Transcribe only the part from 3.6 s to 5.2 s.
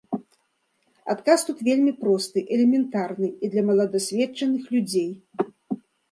маладасведчаных людзей.